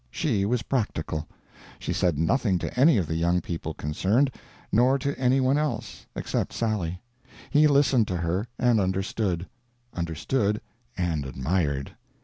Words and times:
She 0.09 0.45
was 0.47 0.63
practical. 0.63 1.27
She 1.77 1.93
said 1.93 2.17
nothing 2.17 2.57
to 2.57 2.73
any 2.75 2.97
of 2.97 3.05
the 3.05 3.13
young 3.13 3.39
people 3.39 3.75
concerned, 3.75 4.31
nor 4.71 4.97
to 4.97 5.15
any 5.15 5.39
one 5.39 5.59
else 5.59 6.07
except 6.15 6.53
Sally. 6.53 6.99
He 7.51 7.67
listened 7.67 8.07
to 8.07 8.17
her 8.17 8.47
and 8.57 8.79
understood; 8.79 9.47
understood 9.93 10.59
and 10.97 11.23
admired. 11.23 11.91